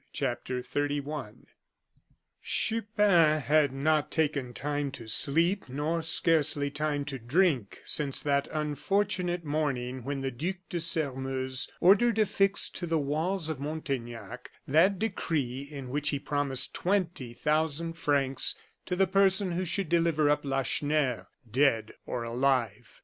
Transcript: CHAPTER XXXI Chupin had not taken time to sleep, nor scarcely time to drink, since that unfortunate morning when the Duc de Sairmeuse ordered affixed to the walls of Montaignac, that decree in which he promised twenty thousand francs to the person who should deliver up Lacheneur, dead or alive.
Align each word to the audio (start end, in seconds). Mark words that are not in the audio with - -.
CHAPTER 0.13 0.63
XXXI 0.63 1.45
Chupin 2.41 3.39
had 3.41 3.71
not 3.71 4.09
taken 4.09 4.51
time 4.51 4.89
to 4.93 5.07
sleep, 5.07 5.69
nor 5.69 6.01
scarcely 6.01 6.71
time 6.71 7.05
to 7.05 7.19
drink, 7.19 7.83
since 7.85 8.19
that 8.23 8.47
unfortunate 8.51 9.45
morning 9.45 10.03
when 10.03 10.21
the 10.21 10.31
Duc 10.31 10.55
de 10.71 10.79
Sairmeuse 10.79 11.69
ordered 11.79 12.17
affixed 12.17 12.75
to 12.77 12.87
the 12.87 12.97
walls 12.97 13.47
of 13.47 13.59
Montaignac, 13.59 14.49
that 14.67 14.97
decree 14.97 15.67
in 15.69 15.89
which 15.89 16.09
he 16.09 16.17
promised 16.17 16.73
twenty 16.73 17.33
thousand 17.35 17.93
francs 17.93 18.55
to 18.87 18.95
the 18.95 19.05
person 19.05 19.51
who 19.51 19.65
should 19.65 19.87
deliver 19.89 20.31
up 20.31 20.43
Lacheneur, 20.43 21.27
dead 21.47 21.91
or 22.07 22.23
alive. 22.23 22.99